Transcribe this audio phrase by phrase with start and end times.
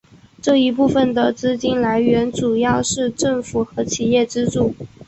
[0.41, 4.73] 这一部分的资金来源主要是政府和企业资助。